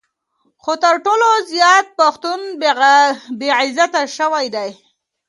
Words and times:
خو 0.63 0.73
تر 0.83 0.95
ټولو 1.05 1.29
زیات 1.53 1.85
پښتون 1.99 2.39
بې 3.39 3.49
عزته 3.59 4.01
شوی 4.17 4.45
دی. 4.55 4.69